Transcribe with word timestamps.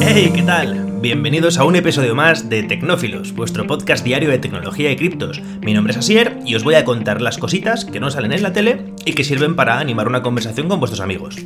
¡Hey! 0.00 0.30
¿Qué 0.34 0.42
tal? 0.42 1.00
Bienvenidos 1.00 1.58
a 1.58 1.64
un 1.64 1.76
episodio 1.76 2.14
más 2.14 2.48
de 2.48 2.62
Tecnófilos, 2.62 3.32
vuestro 3.34 3.66
podcast 3.66 4.04
diario 4.04 4.30
de 4.30 4.38
tecnología 4.38 4.90
y 4.90 4.96
criptos. 4.96 5.40
Mi 5.60 5.74
nombre 5.74 5.92
es 5.92 5.98
Asier 5.98 6.38
y 6.44 6.54
os 6.54 6.64
voy 6.64 6.74
a 6.74 6.84
contar 6.84 7.20
las 7.20 7.38
cositas 7.38 7.84
que 7.84 8.00
no 8.00 8.10
salen 8.10 8.32
en 8.32 8.42
la 8.42 8.52
tele 8.52 8.94
y 9.04 9.12
que 9.12 9.24
sirven 9.24 9.56
para 9.56 9.78
animar 9.78 10.08
una 10.08 10.22
conversación 10.22 10.68
con 10.68 10.80
vuestros 10.80 11.00
amigos. 11.00 11.36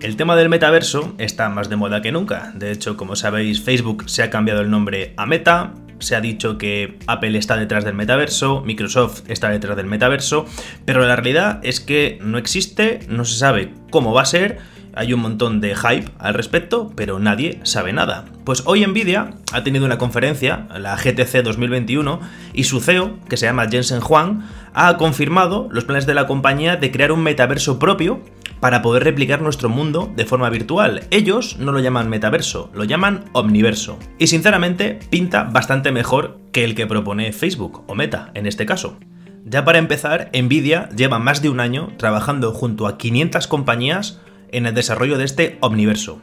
El 0.00 0.16
tema 0.16 0.36
del 0.36 0.48
metaverso 0.48 1.14
está 1.18 1.48
más 1.48 1.68
de 1.68 1.76
moda 1.76 2.02
que 2.02 2.12
nunca. 2.12 2.52
De 2.54 2.70
hecho, 2.70 2.96
como 2.96 3.16
sabéis, 3.16 3.62
Facebook 3.62 4.08
se 4.08 4.22
ha 4.22 4.30
cambiado 4.30 4.60
el 4.60 4.70
nombre 4.70 5.14
a 5.16 5.26
Meta, 5.26 5.74
se 5.98 6.14
ha 6.14 6.20
dicho 6.20 6.58
que 6.58 6.98
Apple 7.06 7.36
está 7.38 7.56
detrás 7.56 7.84
del 7.84 7.94
metaverso, 7.94 8.62
Microsoft 8.62 9.22
está 9.28 9.48
detrás 9.48 9.76
del 9.76 9.86
metaverso, 9.86 10.46
pero 10.84 11.00
la 11.00 11.16
realidad 11.16 11.60
es 11.62 11.80
que 11.80 12.18
no 12.22 12.38
existe, 12.38 13.00
no 13.08 13.24
se 13.24 13.38
sabe 13.38 13.72
cómo 13.90 14.12
va 14.12 14.22
a 14.22 14.26
ser, 14.26 14.58
hay 14.94 15.12
un 15.12 15.20
montón 15.20 15.60
de 15.60 15.74
hype 15.74 16.10
al 16.18 16.34
respecto, 16.34 16.92
pero 16.94 17.18
nadie 17.18 17.60
sabe 17.62 17.92
nada. 17.92 18.24
Pues 18.44 18.62
hoy 18.66 18.86
Nvidia 18.86 19.34
ha 19.52 19.64
tenido 19.64 19.84
una 19.84 19.98
conferencia, 19.98 20.68
la 20.78 20.96
GTC 20.96 21.42
2021, 21.42 22.20
y 22.52 22.64
su 22.64 22.80
CEO, 22.80 23.18
que 23.28 23.36
se 23.36 23.46
llama 23.46 23.68
Jensen 23.68 24.00
Huang, 24.02 24.42
ha 24.74 24.96
confirmado 24.96 25.68
los 25.70 25.84
planes 25.84 26.06
de 26.06 26.14
la 26.14 26.26
compañía 26.26 26.76
de 26.76 26.90
crear 26.90 27.12
un 27.12 27.22
metaverso 27.22 27.78
propio 27.78 28.20
para 28.60 28.82
poder 28.82 29.04
replicar 29.04 29.42
nuestro 29.42 29.68
mundo 29.68 30.12
de 30.16 30.24
forma 30.24 30.50
virtual. 30.50 31.02
Ellos 31.10 31.58
no 31.58 31.72
lo 31.72 31.80
llaman 31.80 32.08
metaverso, 32.08 32.70
lo 32.74 32.84
llaman 32.84 33.24
omniverso. 33.32 33.98
Y 34.18 34.26
sinceramente 34.26 34.98
pinta 35.10 35.44
bastante 35.44 35.92
mejor 35.92 36.38
que 36.52 36.64
el 36.64 36.74
que 36.74 36.86
propone 36.86 37.32
Facebook 37.32 37.84
o 37.86 37.94
Meta 37.94 38.30
en 38.34 38.46
este 38.46 38.66
caso. 38.66 38.98
Ya 39.44 39.64
para 39.64 39.78
empezar, 39.78 40.30
Nvidia 40.34 40.90
lleva 40.90 41.18
más 41.18 41.40
de 41.40 41.48
un 41.48 41.60
año 41.60 41.92
trabajando 41.96 42.52
junto 42.52 42.86
a 42.86 42.98
500 42.98 43.46
compañías 43.46 44.20
en 44.52 44.66
el 44.66 44.74
desarrollo 44.74 45.18
de 45.18 45.24
este 45.24 45.58
omniverso. 45.60 46.20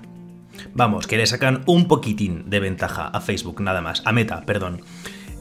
Vamos, 0.73 1.07
que 1.07 1.17
le 1.17 1.25
sacan 1.25 1.63
un 1.65 1.87
poquitín 1.87 2.49
de 2.49 2.59
ventaja 2.59 3.07
a 3.07 3.21
Facebook 3.21 3.61
nada 3.61 3.81
más, 3.81 4.01
a 4.05 4.11
Meta, 4.11 4.41
perdón. 4.45 4.81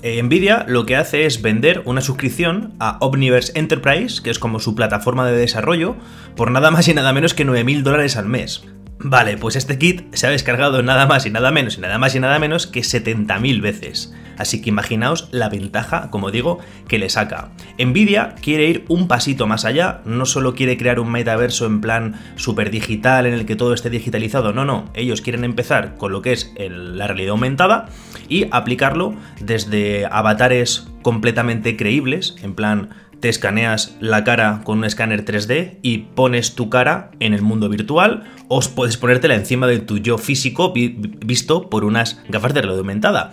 Eh, 0.02 0.22
Nvidia 0.22 0.66
lo 0.68 0.84
que 0.84 0.96
hace 0.96 1.24
es 1.24 1.40
vender 1.40 1.82
una 1.86 2.02
suscripción 2.02 2.74
a 2.78 2.98
Omniverse 3.00 3.58
Enterprise, 3.58 4.22
que 4.22 4.30
es 4.30 4.38
como 4.38 4.60
su 4.60 4.74
plataforma 4.74 5.26
de 5.26 5.36
desarrollo, 5.36 5.96
por 6.36 6.50
nada 6.50 6.70
más 6.70 6.86
y 6.88 6.94
nada 6.94 7.12
menos 7.12 7.32
que 7.32 7.46
9.000 7.46 7.82
dólares 7.82 8.16
al 8.16 8.26
mes. 8.26 8.64
Vale, 8.98 9.36
pues 9.36 9.56
este 9.56 9.78
kit 9.78 10.14
se 10.14 10.26
ha 10.26 10.30
descargado 10.30 10.82
nada 10.82 11.06
más 11.06 11.26
y 11.26 11.30
nada 11.30 11.50
menos 11.50 11.76
y 11.76 11.80
nada 11.80 11.98
más 11.98 12.14
y 12.14 12.20
nada 12.20 12.38
menos 12.38 12.66
que 12.66 12.80
70.000 12.80 13.60
veces. 13.60 14.14
Así 14.38 14.60
que 14.60 14.70
imaginaos 14.70 15.28
la 15.30 15.48
ventaja, 15.48 16.10
como 16.10 16.30
digo, 16.30 16.58
que 16.88 16.98
le 16.98 17.08
saca. 17.08 17.50
Nvidia 17.78 18.34
quiere 18.40 18.68
ir 18.68 18.84
un 18.88 19.08
pasito 19.08 19.46
más 19.46 19.64
allá, 19.64 20.00
no 20.04 20.26
solo 20.26 20.54
quiere 20.54 20.76
crear 20.76 20.98
un 21.00 21.10
metaverso 21.10 21.66
en 21.66 21.80
plan 21.80 22.20
super 22.36 22.70
digital 22.70 23.26
en 23.26 23.34
el 23.34 23.46
que 23.46 23.56
todo 23.56 23.74
esté 23.74 23.90
digitalizado, 23.90 24.52
no, 24.52 24.64
no, 24.64 24.90
ellos 24.94 25.20
quieren 25.20 25.44
empezar 25.44 25.96
con 25.96 26.12
lo 26.12 26.22
que 26.22 26.32
es 26.32 26.52
la 26.58 27.06
realidad 27.06 27.30
aumentada 27.30 27.86
y 28.28 28.46
aplicarlo 28.50 29.14
desde 29.40 30.06
avatares 30.06 30.88
completamente 31.02 31.76
creíbles, 31.76 32.34
en 32.42 32.54
plan 32.54 32.90
te 33.24 33.30
escaneas 33.30 33.96
la 34.00 34.22
cara 34.22 34.60
con 34.64 34.76
un 34.76 34.84
escáner 34.84 35.24
3D 35.24 35.78
y 35.80 35.96
pones 36.14 36.54
tu 36.54 36.68
cara 36.68 37.10
en 37.20 37.32
el 37.32 37.40
mundo 37.40 37.70
virtual 37.70 38.24
o 38.48 38.60
puedes 38.60 38.98
ponértela 38.98 39.34
encima 39.34 39.66
de 39.66 39.78
tu 39.78 39.96
yo 39.96 40.18
físico 40.18 40.74
visto 40.74 41.70
por 41.70 41.86
unas 41.86 42.20
gafas 42.28 42.52
de 42.52 42.60
realidad 42.60 42.80
aumentada. 42.80 43.32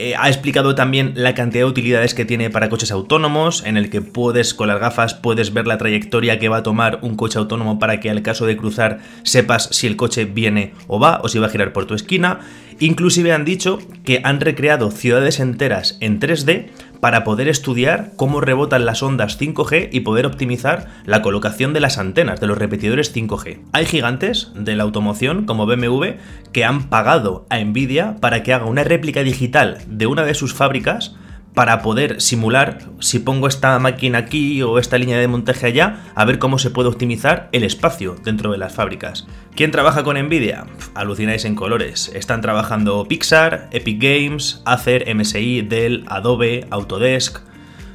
Eh, 0.00 0.14
ha 0.16 0.28
explicado 0.28 0.76
también 0.76 1.12
la 1.16 1.34
cantidad 1.34 1.64
de 1.64 1.70
utilidades 1.70 2.14
que 2.14 2.24
tiene 2.24 2.50
para 2.50 2.68
coches 2.68 2.92
autónomos, 2.92 3.64
en 3.66 3.76
el 3.76 3.90
que 3.90 4.00
puedes, 4.00 4.54
con 4.54 4.68
las 4.68 4.78
gafas, 4.78 5.14
puedes 5.14 5.52
ver 5.52 5.66
la 5.66 5.76
trayectoria 5.76 6.38
que 6.38 6.48
va 6.48 6.58
a 6.58 6.62
tomar 6.62 7.00
un 7.02 7.16
coche 7.16 7.36
autónomo 7.36 7.80
para 7.80 7.98
que 7.98 8.08
al 8.08 8.22
caso 8.22 8.46
de 8.46 8.56
cruzar 8.56 9.00
sepas 9.24 9.68
si 9.72 9.88
el 9.88 9.96
coche 9.96 10.24
viene 10.24 10.72
o 10.86 11.00
va, 11.00 11.20
o 11.24 11.28
si 11.28 11.40
va 11.40 11.48
a 11.48 11.50
girar 11.50 11.72
por 11.72 11.86
tu 11.86 11.94
esquina. 11.94 12.38
Inclusive 12.78 13.32
han 13.32 13.44
dicho 13.44 13.80
que 14.04 14.20
han 14.22 14.40
recreado 14.40 14.92
ciudades 14.92 15.40
enteras 15.40 15.98
en 16.00 16.20
3D 16.20 16.68
para 17.00 17.24
poder 17.24 17.48
estudiar 17.48 18.12
cómo 18.16 18.40
rebotan 18.40 18.86
las 18.86 19.02
ondas 19.02 19.40
5G 19.40 19.88
y 19.92 20.00
poder 20.00 20.26
optimizar 20.26 20.88
la 21.04 21.22
colocación 21.22 21.72
de 21.72 21.80
las 21.80 21.98
antenas 21.98 22.40
de 22.40 22.46
los 22.46 22.58
repetidores 22.58 23.14
5G. 23.14 23.60
Hay 23.72 23.86
gigantes 23.86 24.52
de 24.54 24.76
la 24.76 24.84
automoción 24.84 25.46
como 25.46 25.66
BMW 25.66 26.16
que 26.52 26.64
han 26.64 26.88
pagado 26.88 27.46
a 27.50 27.58
Nvidia 27.58 28.16
para 28.20 28.42
que 28.42 28.52
haga 28.52 28.66
una 28.66 28.84
réplica 28.84 29.22
digital 29.22 29.78
de 29.86 30.06
una 30.06 30.24
de 30.24 30.34
sus 30.34 30.54
fábricas 30.54 31.14
para 31.54 31.82
poder 31.82 32.20
simular 32.20 32.78
si 33.00 33.18
pongo 33.18 33.48
esta 33.48 33.78
máquina 33.78 34.18
aquí 34.18 34.62
o 34.62 34.78
esta 34.78 34.98
línea 34.98 35.18
de 35.18 35.28
montaje 35.28 35.66
allá, 35.66 36.04
a 36.14 36.24
ver 36.24 36.38
cómo 36.38 36.58
se 36.58 36.70
puede 36.70 36.88
optimizar 36.88 37.48
el 37.52 37.64
espacio 37.64 38.16
dentro 38.22 38.52
de 38.52 38.58
las 38.58 38.72
fábricas. 38.72 39.26
¿Quién 39.56 39.70
trabaja 39.70 40.04
con 40.04 40.16
Nvidia? 40.16 40.66
Alucináis 40.94 41.44
en 41.44 41.54
colores. 41.54 42.12
Están 42.14 42.40
trabajando 42.40 43.06
Pixar, 43.08 43.68
Epic 43.72 44.00
Games, 44.00 44.62
Acer, 44.64 45.12
MSI, 45.14 45.62
Dell, 45.62 46.04
Adobe, 46.08 46.66
Autodesk, 46.70 47.40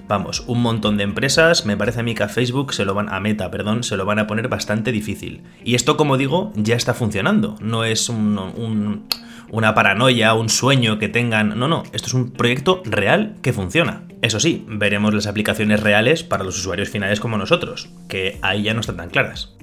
Vamos, 0.05 0.43
un 0.47 0.61
montón 0.61 0.97
de 0.97 1.05
empresas, 1.05 1.65
me 1.65 1.77
parece 1.77 2.01
a 2.01 2.03
mí 2.03 2.13
que 2.13 2.23
a 2.23 2.27
Facebook 2.27 2.73
se 2.73 2.83
lo 2.83 2.93
van 2.93 3.11
a 3.11 3.21
Meta, 3.21 3.49
perdón, 3.49 3.83
se 3.83 3.95
lo 3.95 4.05
van 4.05 4.19
a 4.19 4.27
poner 4.27 4.49
bastante 4.49 4.91
difícil. 4.91 5.43
Y 5.63 5.75
esto, 5.75 5.95
como 5.95 6.17
digo, 6.17 6.51
ya 6.55 6.75
está 6.75 6.93
funcionando, 6.93 7.55
no 7.61 7.85
es 7.85 8.09
un 8.09 9.07
una 9.53 9.75
paranoia, 9.75 10.33
un 10.33 10.49
sueño 10.49 10.97
que 10.97 11.09
tengan. 11.09 11.57
No, 11.59 11.67
no, 11.67 11.83
esto 11.93 12.07
es 12.07 12.15
un 12.15 12.31
proyecto 12.31 12.81
real 12.85 13.35
que 13.43 13.53
funciona. 13.53 14.01
Eso 14.23 14.39
sí, 14.39 14.65
veremos 14.67 15.13
las 15.13 15.27
aplicaciones 15.27 15.79
reales 15.79 16.23
para 16.23 16.43
los 16.43 16.57
usuarios 16.57 16.89
finales 16.89 17.19
como 17.19 17.37
nosotros, 17.37 17.87
que 18.09 18.39
ahí 18.41 18.63
ya 18.63 18.73
no 18.73 18.81
están 18.81 18.97
tan 18.97 19.11
claras. 19.11 19.55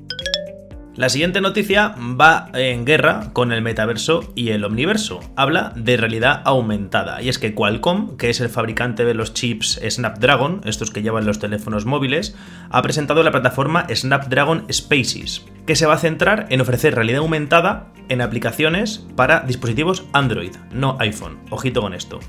La 1.01 1.09
siguiente 1.09 1.41
noticia 1.41 1.95
va 1.99 2.51
en 2.53 2.85
guerra 2.85 3.31
con 3.33 3.53
el 3.53 3.63
metaverso 3.63 4.35
y 4.35 4.51
el 4.51 4.63
omniverso. 4.67 5.21
Habla 5.35 5.73
de 5.75 5.97
realidad 5.97 6.43
aumentada. 6.45 7.23
Y 7.23 7.31
es 7.31 7.39
que 7.39 7.55
Qualcomm, 7.55 8.19
que 8.19 8.29
es 8.29 8.43
el 8.43 8.51
fabricante 8.51 9.07
de 9.07 9.15
los 9.15 9.33
chips 9.33 9.81
Snapdragon, 9.89 10.61
estos 10.67 10.91
que 10.91 11.01
llevan 11.01 11.25
los 11.25 11.39
teléfonos 11.39 11.87
móviles, 11.87 12.37
ha 12.69 12.83
presentado 12.83 13.23
la 13.23 13.31
plataforma 13.31 13.87
Snapdragon 13.89 14.67
Spaces, 14.71 15.47
que 15.65 15.75
se 15.75 15.87
va 15.87 15.95
a 15.95 15.99
centrar 15.99 16.49
en 16.51 16.61
ofrecer 16.61 16.95
realidad 16.95 17.21
aumentada 17.21 17.95
en 18.11 18.21
aplicaciones 18.21 19.07
para 19.17 19.41
dispositivos 19.41 20.05
Android, 20.13 20.53
no 20.71 20.99
iPhone. 21.01 21.39
Ojito 21.49 21.81
con 21.81 21.95
esto. 21.95 22.21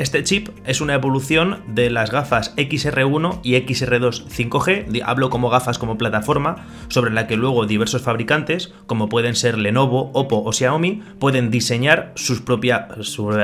Este 0.00 0.24
chip 0.24 0.48
es 0.64 0.80
una 0.80 0.94
evolución 0.94 1.62
de 1.68 1.90
las 1.90 2.10
gafas 2.10 2.56
XR1 2.56 3.40
y 3.42 3.52
XR2 3.52 4.28
5G, 4.28 5.02
hablo 5.04 5.28
como 5.28 5.50
gafas 5.50 5.78
como 5.78 5.98
plataforma, 5.98 6.66
sobre 6.88 7.10
la 7.10 7.26
que 7.26 7.36
luego 7.36 7.66
diversos 7.66 8.00
fabricantes, 8.00 8.72
como 8.86 9.10
pueden 9.10 9.36
ser 9.36 9.58
Lenovo, 9.58 10.10
Oppo 10.14 10.42
o 10.42 10.54
Xiaomi, 10.54 11.02
pueden 11.18 11.50
diseñar 11.50 12.12
sus 12.14 12.40
propias 12.40 12.88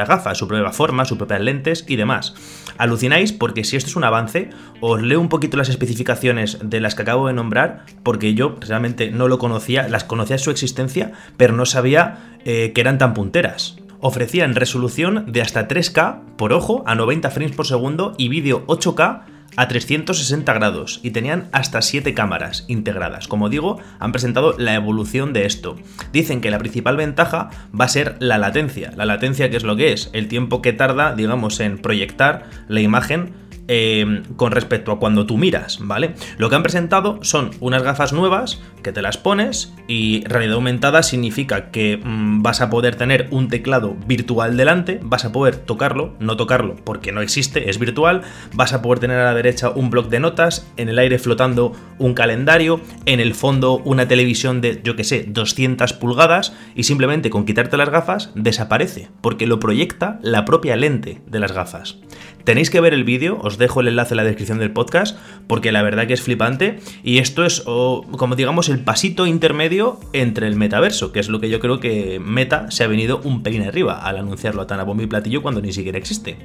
gafas, 0.08 0.38
su 0.38 0.48
propia 0.48 0.72
forma, 0.72 1.04
sus 1.04 1.18
propias 1.18 1.42
lentes 1.42 1.84
y 1.88 1.96
demás. 1.96 2.34
Alucináis 2.78 3.34
porque 3.34 3.62
si 3.62 3.76
esto 3.76 3.90
es 3.90 3.96
un 3.96 4.04
avance, 4.04 4.48
os 4.80 5.02
leo 5.02 5.20
un 5.20 5.28
poquito 5.28 5.58
las 5.58 5.68
especificaciones 5.68 6.56
de 6.62 6.80
las 6.80 6.94
que 6.94 7.02
acabo 7.02 7.26
de 7.26 7.34
nombrar, 7.34 7.84
porque 8.02 8.32
yo 8.32 8.56
realmente 8.66 9.10
no 9.10 9.28
lo 9.28 9.38
conocía, 9.38 9.90
las 9.90 10.04
conocía 10.04 10.38
su 10.38 10.50
existencia, 10.50 11.12
pero 11.36 11.52
no 11.52 11.66
sabía 11.66 12.38
eh, 12.46 12.72
que 12.74 12.80
eran 12.80 12.96
tan 12.96 13.12
punteras 13.12 13.76
ofrecían 14.00 14.54
resolución 14.54 15.24
de 15.30 15.42
hasta 15.42 15.68
3K 15.68 16.36
por 16.36 16.52
ojo 16.52 16.82
a 16.86 16.94
90 16.94 17.30
frames 17.30 17.56
por 17.56 17.66
segundo 17.66 18.14
y 18.18 18.28
vídeo 18.28 18.66
8K 18.66 19.22
a 19.56 19.68
360 19.68 20.52
grados 20.52 21.00
y 21.02 21.10
tenían 21.10 21.48
hasta 21.52 21.82
7 21.82 22.14
cámaras 22.14 22.64
integradas. 22.68 23.28
Como 23.28 23.48
digo, 23.48 23.78
han 23.98 24.12
presentado 24.12 24.54
la 24.58 24.74
evolución 24.74 25.32
de 25.32 25.46
esto. 25.46 25.76
Dicen 26.12 26.40
que 26.40 26.50
la 26.50 26.58
principal 26.58 26.96
ventaja 26.96 27.50
va 27.78 27.86
a 27.86 27.88
ser 27.88 28.16
la 28.18 28.38
latencia. 28.38 28.92
La 28.96 29.06
latencia, 29.06 29.50
¿qué 29.50 29.56
es 29.56 29.64
lo 29.64 29.76
que 29.76 29.92
es? 29.92 30.10
El 30.12 30.28
tiempo 30.28 30.62
que 30.62 30.72
tarda, 30.72 31.14
digamos, 31.14 31.60
en 31.60 31.78
proyectar 31.78 32.44
la 32.68 32.80
imagen 32.80 33.32
Em, 33.68 34.22
con 34.36 34.52
respecto 34.52 34.92
a 34.92 35.00
cuando 35.00 35.26
tú 35.26 35.38
miras, 35.38 35.78
¿vale? 35.80 36.14
Lo 36.38 36.48
que 36.48 36.54
han 36.54 36.62
presentado 36.62 37.18
son 37.22 37.50
unas 37.58 37.82
gafas 37.82 38.12
nuevas 38.12 38.60
que 38.84 38.92
te 38.92 39.02
las 39.02 39.18
pones 39.18 39.74
y 39.88 40.22
realidad 40.24 40.54
aumentada 40.54 41.02
significa 41.02 41.72
que 41.72 41.96
mm, 41.96 42.42
vas 42.42 42.60
a 42.60 42.70
poder 42.70 42.94
tener 42.94 43.26
un 43.32 43.48
teclado 43.48 43.96
virtual 44.06 44.56
delante, 44.56 45.00
vas 45.02 45.24
a 45.24 45.32
poder 45.32 45.56
tocarlo, 45.56 46.14
no 46.20 46.36
tocarlo 46.36 46.76
porque 46.84 47.10
no 47.10 47.22
existe, 47.22 47.68
es 47.68 47.80
virtual, 47.80 48.22
vas 48.52 48.72
a 48.72 48.82
poder 48.82 49.00
tener 49.00 49.18
a 49.18 49.24
la 49.24 49.34
derecha 49.34 49.70
un 49.70 49.90
bloc 49.90 50.10
de 50.10 50.20
notas, 50.20 50.70
en 50.76 50.88
el 50.88 51.00
aire 51.00 51.18
flotando 51.18 51.72
un 51.98 52.14
calendario, 52.14 52.80
en 53.04 53.18
el 53.18 53.34
fondo 53.34 53.78
una 53.78 54.06
televisión 54.06 54.60
de, 54.60 54.80
yo 54.84 54.94
que 54.94 55.02
sé, 55.02 55.24
200 55.26 55.92
pulgadas 55.94 56.54
y 56.76 56.84
simplemente 56.84 57.30
con 57.30 57.46
quitarte 57.46 57.76
las 57.76 57.90
gafas 57.90 58.30
desaparece 58.36 59.08
porque 59.20 59.48
lo 59.48 59.58
proyecta 59.58 60.20
la 60.22 60.44
propia 60.44 60.76
lente 60.76 61.20
de 61.26 61.40
las 61.40 61.50
gafas. 61.50 61.98
Tenéis 62.46 62.70
que 62.70 62.80
ver 62.80 62.94
el 62.94 63.02
vídeo, 63.02 63.40
os 63.42 63.58
dejo 63.58 63.80
el 63.80 63.88
enlace 63.88 64.14
en 64.14 64.18
la 64.18 64.22
descripción 64.22 64.60
del 64.60 64.70
podcast, 64.70 65.18
porque 65.48 65.72
la 65.72 65.82
verdad 65.82 66.06
que 66.06 66.12
es 66.12 66.22
flipante. 66.22 66.78
Y 67.02 67.18
esto 67.18 67.44
es, 67.44 67.62
como 67.62 68.36
digamos, 68.36 68.68
el 68.68 68.78
pasito 68.78 69.26
intermedio 69.26 69.98
entre 70.12 70.46
el 70.46 70.54
metaverso, 70.54 71.10
que 71.10 71.18
es 71.18 71.28
lo 71.28 71.40
que 71.40 71.50
yo 71.50 71.58
creo 71.58 71.80
que 71.80 72.20
Meta 72.24 72.70
se 72.70 72.84
ha 72.84 72.86
venido 72.86 73.20
un 73.24 73.42
pelín 73.42 73.62
arriba 73.62 74.00
al 74.00 74.18
anunciarlo 74.18 74.62
a 74.62 74.68
tan 74.68 74.78
a 74.78 74.86
y 74.86 75.06
platillo 75.08 75.42
cuando 75.42 75.60
ni 75.60 75.72
siquiera 75.72 75.98
existe. 75.98 76.36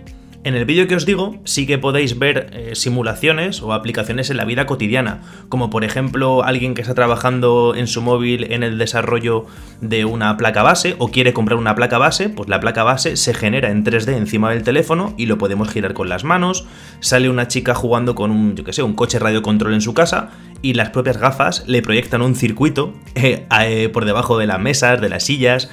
En 0.43 0.55
el 0.55 0.65
vídeo 0.65 0.87
que 0.87 0.95
os 0.95 1.05
digo 1.05 1.35
sí 1.43 1.67
que 1.67 1.77
podéis 1.77 2.17
ver 2.17 2.49
eh, 2.53 2.71
simulaciones 2.73 3.61
o 3.61 3.73
aplicaciones 3.73 4.31
en 4.31 4.37
la 4.37 4.45
vida 4.45 4.65
cotidiana, 4.65 5.21
como 5.49 5.69
por 5.69 5.83
ejemplo 5.83 6.43
alguien 6.43 6.73
que 6.73 6.81
está 6.81 6.95
trabajando 6.95 7.75
en 7.75 7.85
su 7.85 8.01
móvil 8.01 8.51
en 8.51 8.63
el 8.63 8.79
desarrollo 8.79 9.45
de 9.81 10.03
una 10.03 10.35
placa 10.37 10.63
base 10.63 10.95
o 10.97 11.09
quiere 11.09 11.33
comprar 11.33 11.59
una 11.59 11.75
placa 11.75 11.99
base, 11.99 12.29
pues 12.29 12.49
la 12.49 12.59
placa 12.59 12.81
base 12.81 13.17
se 13.17 13.35
genera 13.35 13.69
en 13.69 13.85
3D 13.85 14.17
encima 14.17 14.49
del 14.49 14.63
teléfono 14.63 15.13
y 15.15 15.27
lo 15.27 15.37
podemos 15.37 15.69
girar 15.69 15.93
con 15.93 16.09
las 16.09 16.23
manos, 16.23 16.65
sale 17.01 17.29
una 17.29 17.47
chica 17.47 17.75
jugando 17.75 18.15
con 18.15 18.31
un, 18.31 18.55
yo 18.55 18.63
que 18.63 18.73
sé, 18.73 18.81
un 18.81 18.95
coche 18.95 19.19
radio 19.19 19.43
control 19.43 19.75
en 19.75 19.81
su 19.81 19.93
casa 19.93 20.31
y 20.63 20.73
las 20.73 20.89
propias 20.89 21.17
gafas 21.17 21.65
le 21.67 21.83
proyectan 21.83 22.23
un 22.23 22.33
circuito 22.33 22.95
eh, 23.15 23.45
eh, 23.61 23.89
por 23.89 24.05
debajo 24.05 24.39
de 24.39 24.47
las 24.47 24.59
mesas, 24.59 25.01
de 25.01 25.09
las 25.09 25.23
sillas, 25.23 25.69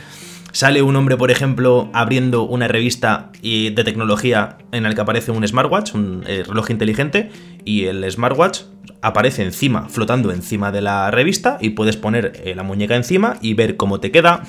Sale 0.53 0.83
un 0.83 0.97
hombre, 0.97 1.17
por 1.17 1.31
ejemplo, 1.31 1.91
abriendo 1.93 2.43
una 2.43 2.69
revista 2.69 3.31
de 3.43 3.83
tecnología 3.85 4.59
en 4.73 4.83
la 4.83 4.95
que 4.95 5.01
aparece 5.01 5.31
un 5.31 5.47
smartwatch, 5.47 5.95
un 5.95 6.25
eh, 6.27 6.43
reloj 6.47 6.71
inteligente, 6.71 7.31
y 7.65 7.85
el 7.85 8.11
smartwatch 8.11 8.63
aparece 9.03 9.45
encima, 9.45 9.89
flotando 9.89 10.33
encima 10.33 10.73
de 10.73 10.81
la 10.81 11.11
revista, 11.11 11.59
y 11.61 11.71
puedes 11.71 11.97
poner 11.97 12.33
eh, 12.45 12.55
la 12.55 12.63
muñeca 12.63 12.97
encima 12.97 13.37
y 13.41 13.55
ver 13.55 13.77
cómo 13.77 14.01
te 14.01 14.11
queda. 14.11 14.43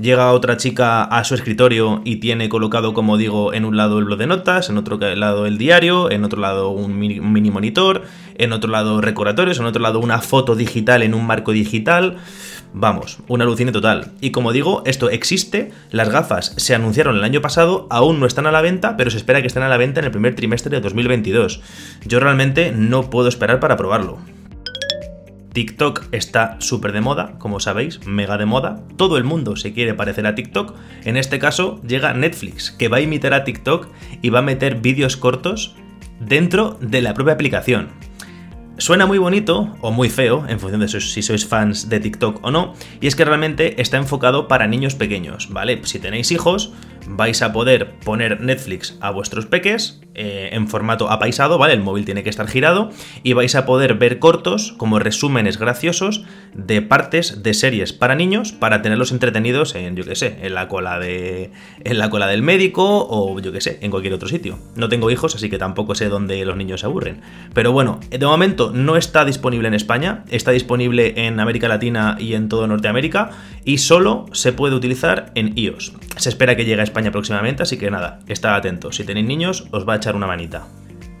Llega 0.00 0.32
otra 0.32 0.56
chica 0.56 1.04
a 1.04 1.22
su 1.22 1.36
escritorio 1.36 2.02
y 2.04 2.16
tiene 2.16 2.48
colocado, 2.48 2.94
como 2.94 3.16
digo, 3.16 3.52
en 3.52 3.64
un 3.64 3.76
lado 3.76 4.00
el 4.00 4.06
blog 4.06 4.18
de 4.18 4.26
notas, 4.26 4.68
en 4.68 4.76
otro 4.76 4.98
lado 4.98 5.46
el 5.46 5.56
diario, 5.56 6.10
en 6.10 6.24
otro 6.24 6.40
lado 6.40 6.70
un 6.70 6.98
mini, 6.98 7.20
un 7.20 7.32
mini 7.32 7.52
monitor, 7.52 8.02
en 8.36 8.52
otro 8.52 8.72
lado 8.72 9.00
recordatorios, 9.00 9.60
en 9.60 9.66
otro 9.66 9.80
lado 9.80 10.00
una 10.00 10.18
foto 10.20 10.56
digital 10.56 11.04
en 11.04 11.14
un 11.14 11.24
marco 11.24 11.52
digital. 11.52 12.16
Vamos, 12.76 13.18
una 13.28 13.44
alucine 13.44 13.70
total. 13.70 14.10
Y 14.20 14.32
como 14.32 14.52
digo, 14.52 14.82
esto 14.84 15.08
existe, 15.08 15.70
las 15.92 16.08
gafas 16.08 16.54
se 16.56 16.74
anunciaron 16.74 17.16
el 17.16 17.22
año 17.22 17.40
pasado, 17.40 17.86
aún 17.88 18.18
no 18.18 18.26
están 18.26 18.48
a 18.48 18.52
la 18.52 18.62
venta, 18.62 18.96
pero 18.96 19.12
se 19.12 19.16
espera 19.16 19.40
que 19.40 19.46
estén 19.46 19.62
a 19.62 19.68
la 19.68 19.76
venta 19.76 20.00
en 20.00 20.06
el 20.06 20.10
primer 20.10 20.34
trimestre 20.34 20.70
de 20.70 20.80
2022. 20.80 21.60
Yo 22.04 22.18
realmente 22.18 22.72
no 22.72 23.10
puedo 23.10 23.28
esperar 23.28 23.60
para 23.60 23.76
probarlo. 23.76 24.18
TikTok 25.52 26.06
está 26.10 26.56
súper 26.58 26.90
de 26.90 27.00
moda, 27.00 27.38
como 27.38 27.60
sabéis, 27.60 28.04
mega 28.08 28.38
de 28.38 28.44
moda. 28.44 28.82
Todo 28.96 29.18
el 29.18 29.24
mundo 29.24 29.54
se 29.54 29.72
quiere 29.72 29.94
parecer 29.94 30.26
a 30.26 30.34
TikTok. 30.34 30.74
En 31.04 31.16
este 31.16 31.38
caso 31.38 31.80
llega 31.86 32.12
Netflix, 32.12 32.72
que 32.72 32.88
va 32.88 32.96
a 32.96 33.02
imitar 33.02 33.34
a 33.34 33.44
TikTok 33.44 33.86
y 34.20 34.30
va 34.30 34.40
a 34.40 34.42
meter 34.42 34.80
vídeos 34.80 35.16
cortos 35.16 35.76
dentro 36.18 36.76
de 36.80 37.02
la 37.02 37.14
propia 37.14 37.34
aplicación. 37.34 37.90
Suena 38.76 39.06
muy 39.06 39.18
bonito 39.18 39.76
o 39.82 39.92
muy 39.92 40.10
feo, 40.10 40.46
en 40.48 40.58
función 40.58 40.80
de 40.80 40.88
si 40.88 41.22
sois 41.22 41.46
fans 41.46 41.88
de 41.88 42.00
TikTok 42.00 42.40
o 42.42 42.50
no, 42.50 42.74
y 43.00 43.06
es 43.06 43.14
que 43.14 43.24
realmente 43.24 43.80
está 43.80 43.98
enfocado 43.98 44.48
para 44.48 44.66
niños 44.66 44.96
pequeños, 44.96 45.48
¿vale? 45.52 45.80
Si 45.84 46.00
tenéis 46.00 46.32
hijos, 46.32 46.72
vais 47.06 47.42
a 47.42 47.52
poder 47.52 47.94
poner 48.04 48.40
Netflix 48.40 48.96
a 49.00 49.10
vuestros 49.10 49.46
peques 49.46 50.00
eh, 50.14 50.50
en 50.52 50.68
formato 50.68 51.10
apaisado, 51.10 51.58
¿vale? 51.58 51.74
El 51.74 51.80
móvil 51.80 52.04
tiene 52.04 52.22
que 52.22 52.30
estar 52.30 52.46
girado 52.46 52.90
y 53.22 53.32
vais 53.32 53.54
a 53.56 53.66
poder 53.66 53.94
ver 53.94 54.20
cortos 54.20 54.72
como 54.76 55.00
resúmenes 55.00 55.58
graciosos 55.58 56.24
de 56.54 56.82
partes 56.82 57.42
de 57.42 57.52
series 57.52 57.92
para 57.92 58.14
niños 58.14 58.52
para 58.52 58.80
tenerlos 58.80 59.10
entretenidos 59.10 59.74
en, 59.74 59.96
yo 59.96 60.04
qué 60.04 60.14
sé, 60.14 60.38
en 60.42 60.54
la 60.54 60.68
cola 60.68 61.00
de 61.00 61.50
en 61.82 61.98
la 61.98 62.10
cola 62.10 62.28
del 62.28 62.42
médico 62.42 63.06
o 63.10 63.40
yo 63.40 63.50
qué 63.50 63.60
sé, 63.60 63.78
en 63.82 63.90
cualquier 63.90 64.14
otro 64.14 64.28
sitio. 64.28 64.58
No 64.76 64.88
tengo 64.88 65.10
hijos, 65.10 65.34
así 65.34 65.50
que 65.50 65.58
tampoco 65.58 65.94
sé 65.94 66.08
dónde 66.08 66.44
los 66.44 66.56
niños 66.56 66.80
se 66.80 66.86
aburren. 66.86 67.20
Pero 67.52 67.72
bueno, 67.72 67.98
de 68.08 68.24
momento 68.24 68.70
no 68.72 68.96
está 68.96 69.24
disponible 69.24 69.68
en 69.68 69.74
España, 69.74 70.24
está 70.30 70.52
disponible 70.52 71.26
en 71.26 71.40
América 71.40 71.68
Latina 71.68 72.16
y 72.20 72.34
en 72.34 72.48
todo 72.48 72.66
Norteamérica 72.66 73.30
y 73.64 73.78
solo 73.78 74.26
se 74.32 74.52
puede 74.52 74.74
utilizar 74.76 75.32
en 75.34 75.56
iOS. 75.58 75.92
Se 76.16 76.28
espera 76.28 76.56
que 76.56 76.64
llegue 76.64 76.80
a 76.80 76.84
España 76.94 77.10
próximamente, 77.10 77.64
así 77.64 77.76
que 77.76 77.90
nada, 77.90 78.20
estad 78.28 78.54
atentos. 78.54 78.94
Si 78.94 79.02
tenéis 79.02 79.26
niños, 79.26 79.66
os 79.72 79.86
va 79.86 79.94
a 79.94 79.96
echar 79.96 80.14
una 80.14 80.28
manita. 80.28 80.68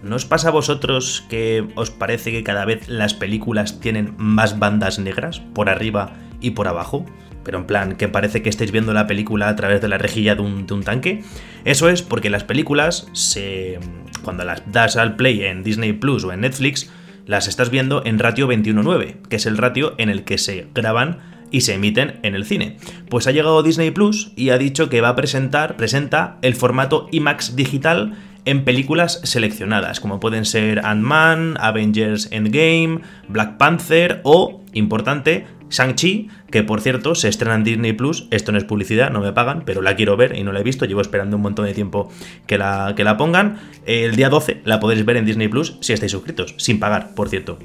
¿No 0.04 0.14
os 0.14 0.24
pasa 0.24 0.48
a 0.48 0.52
vosotros 0.52 1.24
que 1.28 1.66
os 1.74 1.90
parece 1.90 2.30
que 2.30 2.44
cada 2.44 2.64
vez 2.64 2.88
las 2.88 3.12
películas 3.12 3.80
tienen 3.80 4.14
más 4.16 4.60
bandas 4.60 5.00
negras 5.00 5.40
por 5.52 5.68
arriba 5.68 6.12
y 6.40 6.52
por 6.52 6.68
abajo? 6.68 7.04
Pero 7.42 7.58
en 7.58 7.64
plan, 7.64 7.96
que 7.96 8.06
parece 8.06 8.40
que 8.40 8.50
estáis 8.50 8.70
viendo 8.70 8.94
la 8.94 9.08
película 9.08 9.48
a 9.48 9.56
través 9.56 9.80
de 9.80 9.88
la 9.88 9.98
rejilla 9.98 10.36
de 10.36 10.42
un, 10.42 10.64
de 10.68 10.74
un 10.74 10.84
tanque. 10.84 11.24
Eso 11.64 11.88
es 11.88 12.02
porque 12.02 12.30
las 12.30 12.44
películas 12.44 13.08
se. 13.12 13.80
cuando 14.22 14.44
las 14.44 14.62
das 14.70 14.96
al 14.96 15.16
play 15.16 15.42
en 15.42 15.64
Disney 15.64 15.92
Plus 15.92 16.22
o 16.22 16.32
en 16.32 16.42
Netflix, 16.42 16.88
las 17.26 17.48
estás 17.48 17.70
viendo 17.70 18.04
en 18.04 18.20
ratio 18.20 18.46
21.9, 18.46 19.22
que 19.28 19.36
es 19.36 19.46
el 19.46 19.58
ratio 19.58 19.96
en 19.98 20.08
el 20.08 20.22
que 20.22 20.38
se 20.38 20.68
graban 20.72 21.33
y 21.54 21.60
se 21.60 21.74
emiten 21.74 22.18
en 22.24 22.34
el 22.34 22.44
cine. 22.44 22.78
Pues 23.08 23.28
ha 23.28 23.30
llegado 23.30 23.62
Disney 23.62 23.92
Plus 23.92 24.32
y 24.34 24.50
ha 24.50 24.58
dicho 24.58 24.88
que 24.88 25.00
va 25.00 25.10
a 25.10 25.14
presentar, 25.14 25.76
presenta 25.76 26.36
el 26.42 26.56
formato 26.56 27.06
IMAX 27.12 27.54
digital 27.54 28.14
en 28.44 28.64
películas 28.64 29.20
seleccionadas, 29.22 30.00
como 30.00 30.18
pueden 30.18 30.46
ser 30.46 30.84
Ant-Man, 30.84 31.56
Avengers 31.60 32.28
Endgame, 32.32 33.02
Black 33.28 33.56
Panther 33.56 34.20
o, 34.24 34.64
importante, 34.72 35.46
Shang-Chi, 35.70 36.28
que 36.50 36.64
por 36.64 36.80
cierto 36.80 37.14
se 37.14 37.28
estrena 37.28 37.54
en 37.54 37.62
Disney 37.62 37.92
Plus. 37.92 38.26
Esto 38.32 38.50
no 38.50 38.58
es 38.58 38.64
publicidad, 38.64 39.12
no 39.12 39.20
me 39.20 39.32
pagan, 39.32 39.62
pero 39.64 39.80
la 39.80 39.94
quiero 39.94 40.16
ver 40.16 40.36
y 40.36 40.42
no 40.42 40.50
la 40.50 40.58
he 40.58 40.64
visto. 40.64 40.86
Llevo 40.86 41.02
esperando 41.02 41.36
un 41.36 41.42
montón 41.42 41.66
de 41.66 41.72
tiempo 41.72 42.10
que 42.48 42.58
la, 42.58 42.94
que 42.96 43.04
la 43.04 43.16
pongan. 43.16 43.60
El 43.86 44.16
día 44.16 44.28
12 44.28 44.62
la 44.64 44.80
podréis 44.80 45.06
ver 45.06 45.18
en 45.18 45.24
Disney 45.24 45.46
Plus 45.46 45.78
si 45.80 45.92
estáis 45.92 46.10
suscritos, 46.10 46.56
sin 46.58 46.80
pagar, 46.80 47.14
por 47.14 47.28
cierto. 47.28 47.58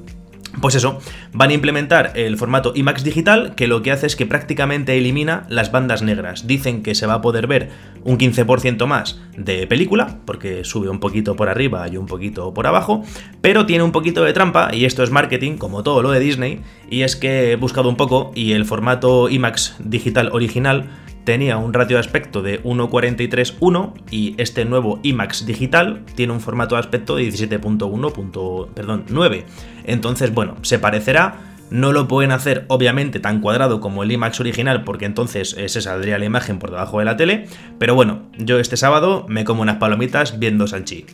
Pues 0.62 0.76
eso, 0.76 1.00
van 1.32 1.52
a 1.52 1.54
implementar 1.54 2.12
el 2.16 2.36
formato 2.36 2.74
IMAX 2.76 3.04
digital 3.04 3.56
que 3.56 3.68
lo 3.68 3.82
que 3.82 3.92
hace 3.92 4.08
es 4.08 4.16
que 4.16 4.26
prácticamente 4.26 4.98
elimina 4.98 5.46
las 5.48 5.72
bandas 5.72 6.02
negras. 6.02 6.48
Dicen 6.48 6.84
que 6.84 6.96
se 6.96 7.06
va 7.06 7.16
a 7.16 7.22
poder 7.22 7.48
ver 7.48 7.70
un 8.04 8.18
15% 8.18 8.86
más 8.86 9.22
de 9.38 9.68
película, 9.68 10.20
porque 10.26 10.64
sube 10.66 10.90
un 10.90 11.00
poquito 11.00 11.36
por 11.36 11.48
arriba 11.48 11.88
y 11.88 11.98
un 11.98 12.08
poquito 12.08 12.54
por 12.54 12.68
abajo, 12.68 13.04
pero 13.42 13.66
tiene 13.66 13.84
un 13.84 13.92
poquito 13.92 14.24
de 14.24 14.34
trampa, 14.34 14.70
y 14.74 14.86
esto 14.86 15.04
es 15.04 15.12
marketing, 15.12 15.58
como 15.58 15.84
todo 15.84 16.02
lo 16.02 16.12
de 16.12 16.20
Disney, 16.20 16.62
y 16.90 17.04
es 17.04 17.16
que 17.16 17.52
he 17.52 17.56
buscado 17.56 17.88
un 17.88 17.96
poco 17.96 18.32
y 18.36 18.52
el 18.52 18.66
formato 18.66 19.30
IMAX 19.30 19.76
digital 19.80 20.30
original 20.34 20.90
tenía 21.30 21.58
un 21.58 21.76
ratio 21.76 21.98
de 21.98 22.00
aspecto 22.00 22.42
de 22.42 22.60
1.43.1 22.64 23.94
y 24.10 24.34
este 24.40 24.66
nuevo 24.66 25.00
IMAX 25.04 25.46
digital 25.46 26.04
tiene 26.16 26.34
un 26.34 26.42
formato 26.42 26.74
de 26.74 26.80
aspecto 26.80 27.18
de 27.18 27.30
17.1. 27.30 28.74
Perdón, 28.74 29.06
9. 29.10 29.46
Entonces, 29.84 30.34
bueno, 30.34 30.56
se 30.64 30.80
parecerá. 30.80 31.36
No 31.70 31.94
lo 31.94 32.08
pueden 32.08 32.32
hacer 32.32 32.66
obviamente 32.68 33.20
tan 33.20 33.42
cuadrado 33.42 33.80
como 33.80 34.02
el 34.02 34.12
IMAX 34.12 34.40
original 34.40 34.84
porque 34.84 35.06
entonces 35.06 35.54
eh, 35.56 35.70
se 35.70 35.82
saldría 35.82 36.18
la 36.18 36.26
imagen 36.26 36.58
por 36.58 36.72
debajo 36.72 36.98
de 36.98 37.06
la 37.06 37.16
tele. 37.16 37.46
Pero 37.78 37.94
bueno, 37.94 38.24
yo 38.40 38.58
este 38.58 38.76
sábado 38.76 39.28
me 39.30 39.46
como 39.46 39.62
unas 39.62 39.78
palomitas 39.78 40.40
viendo 40.40 40.66
Sanchi. 40.66 41.06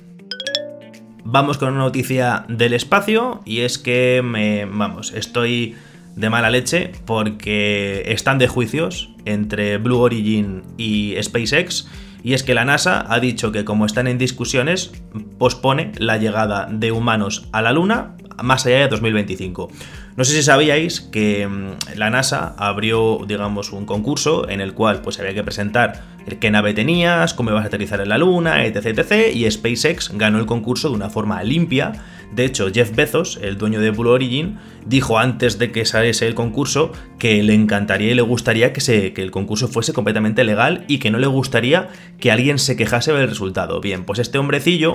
Vamos 1.26 1.58
con 1.58 1.74
una 1.74 1.80
noticia 1.80 2.46
del 2.48 2.72
espacio 2.72 3.42
y 3.44 3.62
es 3.62 3.78
que 3.78 4.22
me, 4.24 4.64
vamos, 4.64 5.12
estoy 5.12 5.76
de 6.16 6.30
mala 6.30 6.50
leche 6.50 6.92
porque 7.06 8.04
están 8.08 8.38
de 8.38 8.48
juicios 8.48 9.10
entre 9.26 9.78
Blue 9.78 10.00
Origin 10.00 10.64
y 10.78 11.16
SpaceX. 11.22 11.88
Y 12.24 12.34
es 12.34 12.42
que 12.42 12.56
la 12.56 12.66
NASA 12.66 13.06
ha 13.08 13.20
dicho 13.20 13.52
que 13.52 13.66
como 13.66 13.86
están 13.86 14.08
en 14.08 14.18
discusiones, 14.18 14.92
pospone 15.38 15.92
la 15.98 16.18
llegada 16.18 16.68
de 16.72 16.92
humanos 16.92 17.48
a 17.52 17.62
la 17.62 17.72
Luna 17.72 18.16
más 18.44 18.66
allá 18.66 18.80
de 18.80 18.88
2025. 18.88 19.70
No 20.18 20.24
sé 20.24 20.34
si 20.34 20.44
sabíais 20.44 21.02
que 21.02 21.48
mm, 21.48 21.98
la 21.98 22.10
NASA 22.10 22.56
abrió, 22.58 23.20
digamos, 23.28 23.72
un 23.72 23.86
concurso 23.86 24.50
en 24.50 24.62
el 24.62 24.74
cual 24.74 25.02
pues 25.02 25.20
había 25.20 25.34
que 25.34 25.44
presentar 25.44 26.04
qué 26.40 26.52
nave 26.52 26.74
tenías, 26.74 27.34
cómo 27.34 27.52
ibas 27.52 27.64
a 27.64 27.68
aterrizar 27.68 28.02
en 28.02 28.10
la 28.10 28.18
Luna, 28.18 28.66
etc, 28.66 28.98
etc. 28.98 29.36
Y 29.36 29.50
SpaceX 29.50 30.12
ganó 30.14 30.40
el 30.40 30.46
concurso 30.46 30.90
de 30.90 30.96
una 30.96 31.10
forma 31.10 31.44
limpia 31.44 31.94
de 32.36 32.44
hecho, 32.44 32.70
Jeff 32.74 32.94
Bezos, 32.94 33.40
el 33.42 33.58
dueño 33.58 33.80
de 33.80 33.92
Blue 33.92 34.10
Origin, 34.10 34.58
dijo 34.86 35.18
antes 35.18 35.58
de 35.58 35.72
que 35.72 35.86
saliese 35.86 36.28
el 36.28 36.36
concurso 36.36 36.92
que 37.18 37.42
le 37.42 37.54
encantaría 37.54 38.12
y 38.12 38.14
le 38.14 38.22
gustaría 38.22 38.74
que, 38.74 39.14
que 39.14 39.22
el 39.22 39.32
concurso 39.32 39.70
fuese 39.70 39.94
completamente 39.94 40.44
legal 40.44 40.84
y 40.90 40.98
que 40.98 41.12
no 41.12 41.18
le 41.18 41.28
gustaría 41.28 41.88
que 42.20 42.32
alguien 42.32 42.60
se 42.60 42.76
quejase 42.76 43.14
del 43.14 43.30
resultado. 43.30 43.80
Bien, 43.80 44.04
pues 44.04 44.20
este 44.20 44.38
hombrecillo, 44.38 44.94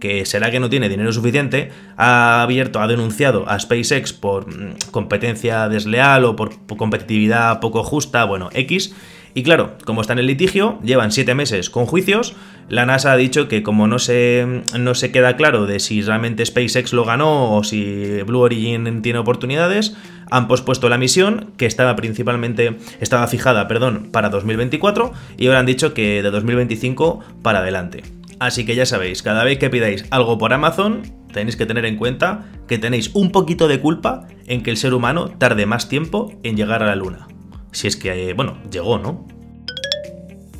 que 0.00 0.26
será 0.26 0.50
que 0.50 0.60
no 0.60 0.68
tiene 0.68 0.90
dinero 0.90 1.12
suficiente, 1.12 1.70
ha 1.96 2.42
abierto, 2.42 2.80
ha 2.80 2.86
denunciado 2.86 3.48
a 3.48 3.58
SpaceX 3.58 4.12
por 4.12 4.46
mm, 4.46 4.90
competencia 4.90 5.70
desleal 5.70 6.26
o 6.26 6.36
por 6.36 6.58
competitividad 6.76 7.60
poco 7.60 7.84
justa, 7.84 8.24
bueno, 8.24 8.50
X 8.52 8.94
y 9.34 9.42
claro, 9.42 9.76
como 9.84 10.02
está 10.02 10.12
en 10.12 10.18
el 10.18 10.26
litigio, 10.26 10.78
llevan 10.82 11.12
siete 11.12 11.34
meses 11.34 11.70
con 11.70 11.86
juicios. 11.86 12.34
La 12.68 12.86
NASA 12.86 13.12
ha 13.12 13.16
dicho 13.16 13.48
que 13.48 13.62
como 13.62 13.86
no 13.86 13.98
se, 13.98 14.62
no 14.78 14.94
se 14.94 15.10
queda 15.10 15.36
claro 15.36 15.66
de 15.66 15.80
si 15.80 16.02
realmente 16.02 16.44
SpaceX 16.44 16.92
lo 16.92 17.04
ganó 17.04 17.56
o 17.56 17.64
si 17.64 18.20
Blue 18.26 18.40
Origin 18.40 19.02
tiene 19.02 19.18
oportunidades, 19.18 19.96
han 20.30 20.48
pospuesto 20.48 20.88
la 20.88 20.98
misión, 20.98 21.52
que 21.56 21.66
estaba 21.66 21.96
principalmente, 21.96 22.76
estaba 23.00 23.26
fijada, 23.26 23.68
perdón, 23.68 24.08
para 24.12 24.28
2024, 24.28 25.12
y 25.38 25.46
ahora 25.46 25.60
han 25.60 25.66
dicho 25.66 25.94
que 25.94 26.22
de 26.22 26.30
2025 26.30 27.20
para 27.42 27.60
adelante. 27.60 28.02
Así 28.38 28.66
que 28.66 28.74
ya 28.74 28.86
sabéis, 28.86 29.22
cada 29.22 29.44
vez 29.44 29.58
que 29.58 29.70
pidáis 29.70 30.04
algo 30.10 30.36
por 30.36 30.52
Amazon, 30.52 31.02
tenéis 31.32 31.56
que 31.56 31.66
tener 31.66 31.84
en 31.84 31.96
cuenta 31.96 32.46
que 32.66 32.78
tenéis 32.78 33.10
un 33.14 33.30
poquito 33.30 33.68
de 33.68 33.80
culpa 33.80 34.26
en 34.46 34.62
que 34.62 34.70
el 34.70 34.76
ser 34.76 34.94
humano 34.94 35.28
tarde 35.30 35.66
más 35.66 35.88
tiempo 35.88 36.32
en 36.42 36.56
llegar 36.56 36.82
a 36.82 36.86
la 36.86 36.96
Luna. 36.96 37.28
Si 37.72 37.88
es 37.88 37.96
que, 37.96 38.32
bueno, 38.34 38.58
llegó, 38.70 38.98
¿no? 38.98 39.26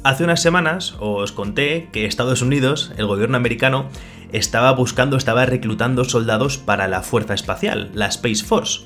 Hace 0.03 0.25
unas 0.25 0.43
semanas 0.43 0.97
os 0.99 1.31
conté 1.31 1.89
que 1.93 2.07
Estados 2.07 2.43
Unidos, 2.43 2.93
el 2.97 3.07
gobierno 3.07 3.37
americano, 3.37 3.89
estaba 4.33 4.73
buscando, 4.73 5.17
estaba 5.17 5.47
reclutando 5.47 6.05
soldados 6.05 6.59
para 6.59 6.89
la 6.89 7.03
Fuerza 7.03 7.35
Espacial, 7.35 7.91
la 7.95 8.07
Space 8.07 8.45
Force 8.45 8.81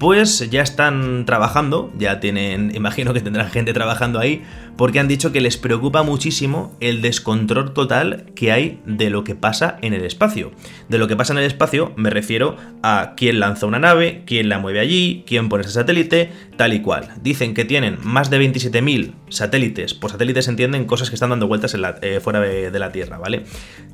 pues 0.00 0.48
ya 0.48 0.62
están 0.62 1.26
trabajando, 1.26 1.92
ya 1.98 2.20
tienen, 2.20 2.74
imagino 2.74 3.12
que 3.12 3.20
tendrán 3.20 3.50
gente 3.50 3.74
trabajando 3.74 4.18
ahí, 4.18 4.42
porque 4.78 4.98
han 4.98 5.08
dicho 5.08 5.30
que 5.30 5.42
les 5.42 5.58
preocupa 5.58 6.02
muchísimo 6.02 6.74
el 6.80 7.02
descontrol 7.02 7.74
total 7.74 8.24
que 8.34 8.50
hay 8.50 8.80
de 8.86 9.10
lo 9.10 9.24
que 9.24 9.34
pasa 9.34 9.76
en 9.82 9.92
el 9.92 10.06
espacio. 10.06 10.52
De 10.88 10.96
lo 10.96 11.06
que 11.06 11.16
pasa 11.16 11.34
en 11.34 11.40
el 11.40 11.44
espacio 11.44 11.92
me 11.96 12.08
refiero 12.08 12.56
a 12.82 13.12
quién 13.14 13.40
lanza 13.40 13.66
una 13.66 13.78
nave, 13.78 14.22
quién 14.24 14.48
la 14.48 14.58
mueve 14.58 14.80
allí, 14.80 15.22
quién 15.26 15.50
pone 15.50 15.64
ese 15.64 15.72
satélite, 15.72 16.32
tal 16.56 16.72
y 16.72 16.80
cual. 16.80 17.10
Dicen 17.20 17.52
que 17.52 17.66
tienen 17.66 17.98
más 18.02 18.30
de 18.30 18.40
27.000 18.40 19.12
satélites, 19.28 19.92
por 19.92 20.12
satélites 20.12 20.48
entienden 20.48 20.86
cosas 20.86 21.10
que 21.10 21.16
están 21.16 21.28
dando 21.28 21.46
vueltas 21.46 21.76
eh, 22.00 22.20
fuera 22.20 22.40
de, 22.40 22.70
de 22.70 22.78
la 22.78 22.90
Tierra, 22.90 23.18
¿vale? 23.18 23.44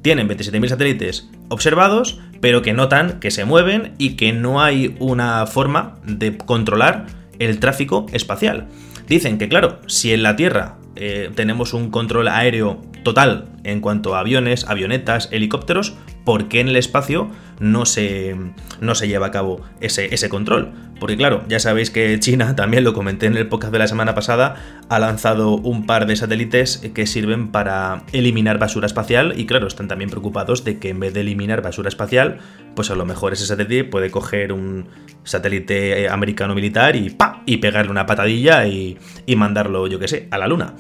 Tienen 0.02 0.28
27.000 0.28 0.68
satélites 0.68 1.28
observados, 1.48 2.20
pero 2.40 2.62
que 2.62 2.74
notan 2.74 3.18
que 3.18 3.32
se 3.32 3.44
mueven 3.44 3.94
y 3.98 4.10
que 4.10 4.32
no 4.32 4.62
hay 4.62 4.94
una 5.00 5.48
forma 5.48 5.95
de 6.06 6.36
controlar 6.36 7.06
el 7.38 7.58
tráfico 7.58 8.06
espacial. 8.12 8.68
Dicen 9.08 9.38
que, 9.38 9.48
claro, 9.48 9.80
si 9.86 10.12
en 10.12 10.22
la 10.22 10.36
Tierra 10.36 10.78
eh, 10.96 11.30
tenemos 11.34 11.74
un 11.74 11.90
control 11.90 12.28
aéreo 12.28 12.82
total 13.04 13.46
en 13.62 13.80
cuanto 13.80 14.14
a 14.14 14.20
aviones, 14.20 14.64
avionetas, 14.64 15.28
helicópteros, 15.30 15.94
¿por 16.24 16.48
qué 16.48 16.60
en 16.60 16.68
el 16.68 16.76
espacio 16.76 17.30
no 17.58 17.86
se, 17.86 18.36
no 18.80 18.94
se 18.94 19.08
lleva 19.08 19.28
a 19.28 19.30
cabo 19.30 19.60
ese, 19.80 20.14
ese, 20.14 20.28
control? 20.28 20.72
Porque 20.98 21.16
claro, 21.16 21.44
ya 21.48 21.58
sabéis 21.58 21.90
que 21.90 22.18
China, 22.20 22.54
también 22.56 22.84
lo 22.84 22.92
comenté 22.92 23.26
en 23.26 23.36
el 23.36 23.48
podcast 23.48 23.72
de 23.72 23.78
la 23.78 23.86
semana 23.86 24.14
pasada, 24.14 24.56
ha 24.88 24.98
lanzado 24.98 25.56
un 25.56 25.86
par 25.86 26.06
de 26.06 26.16
satélites 26.16 26.78
que 26.94 27.06
sirven 27.06 27.48
para 27.48 28.02
eliminar 28.12 28.58
basura 28.58 28.86
espacial 28.86 29.34
y 29.36 29.46
claro, 29.46 29.66
están 29.66 29.88
también 29.88 30.10
preocupados 30.10 30.64
de 30.64 30.78
que 30.78 30.90
en 30.90 31.00
vez 31.00 31.14
de 31.14 31.20
eliminar 31.20 31.62
basura 31.62 31.88
espacial, 31.88 32.38
pues 32.74 32.90
a 32.90 32.94
lo 32.94 33.04
mejor 33.04 33.32
ese 33.32 33.46
satélite 33.46 33.84
puede 33.84 34.10
coger 34.10 34.52
un 34.52 34.88
satélite 35.24 36.08
americano 36.08 36.54
militar 36.54 36.96
y 36.96 37.10
¡pa! 37.10 37.42
y 37.46 37.58
pegarle 37.58 37.90
una 37.90 38.06
patadilla 38.06 38.66
y, 38.66 38.98
y 39.26 39.36
mandarlo, 39.36 39.86
yo 39.86 39.98
que 39.98 40.08
sé, 40.08 40.28
a 40.30 40.38
la 40.38 40.46
luna. 40.46 40.74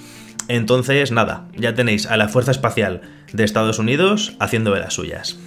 Entonces, 0.48 1.10
nada, 1.10 1.48
ya 1.56 1.74
tenéis 1.74 2.06
a 2.06 2.16
la 2.16 2.28
Fuerza 2.28 2.52
Espacial 2.52 3.00
de 3.32 3.44
Estados 3.44 3.78
Unidos 3.78 4.36
haciendo 4.38 4.72
de 4.72 4.80
las 4.80 4.94
suyas. 4.94 5.38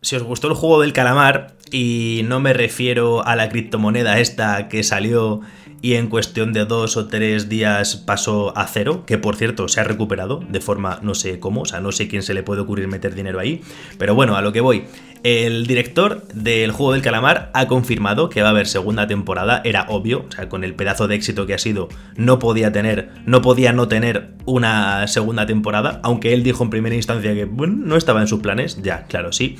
Si 0.00 0.14
os 0.14 0.22
gustó 0.22 0.46
el 0.46 0.54
juego 0.54 0.80
del 0.80 0.92
calamar, 0.92 1.56
y 1.72 2.22
no 2.24 2.38
me 2.38 2.52
refiero 2.52 3.26
a 3.26 3.34
la 3.34 3.48
criptomoneda 3.48 4.20
esta 4.20 4.68
que 4.68 4.84
salió 4.84 5.40
y 5.80 5.94
en 5.94 6.08
cuestión 6.08 6.52
de 6.52 6.64
dos 6.64 6.96
o 6.96 7.08
tres 7.08 7.48
días 7.48 7.96
pasó 7.96 8.56
a 8.56 8.66
cero, 8.66 9.04
que 9.06 9.18
por 9.18 9.34
cierto 9.34 9.68
se 9.68 9.80
ha 9.80 9.84
recuperado 9.84 10.40
de 10.48 10.60
forma 10.60 11.00
no 11.02 11.14
sé 11.14 11.40
cómo, 11.40 11.62
o 11.62 11.64
sea, 11.64 11.80
no 11.80 11.92
sé 11.92 12.06
quién 12.06 12.22
se 12.22 12.34
le 12.34 12.42
puede 12.42 12.60
ocurrir 12.60 12.88
meter 12.88 13.14
dinero 13.14 13.40
ahí, 13.40 13.60
pero 13.98 14.14
bueno, 14.14 14.36
a 14.36 14.42
lo 14.42 14.52
que 14.52 14.60
voy. 14.60 14.84
El 15.24 15.66
director 15.66 16.28
del 16.32 16.70
juego 16.70 16.92
del 16.92 17.02
calamar 17.02 17.50
ha 17.52 17.66
confirmado 17.66 18.28
que 18.28 18.40
va 18.40 18.48
a 18.48 18.50
haber 18.50 18.68
segunda 18.68 19.08
temporada, 19.08 19.60
era 19.64 19.86
obvio, 19.88 20.26
o 20.28 20.32
sea, 20.32 20.48
con 20.48 20.62
el 20.62 20.74
pedazo 20.74 21.08
de 21.08 21.16
éxito 21.16 21.44
que 21.44 21.54
ha 21.54 21.58
sido, 21.58 21.88
no 22.16 22.38
podía 22.38 22.70
tener, 22.70 23.10
no 23.26 23.42
podía 23.42 23.72
no 23.72 23.88
tener 23.88 24.34
una 24.44 25.08
segunda 25.08 25.44
temporada, 25.44 26.00
aunque 26.04 26.34
él 26.34 26.44
dijo 26.44 26.62
en 26.62 26.70
primera 26.70 26.94
instancia 26.94 27.34
que 27.34 27.46
no 27.46 27.96
estaba 27.96 28.20
en 28.20 28.28
sus 28.28 28.40
planes, 28.40 28.80
ya, 28.80 29.06
claro, 29.06 29.32
sí. 29.32 29.56